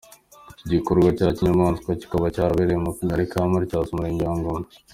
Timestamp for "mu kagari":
2.85-3.23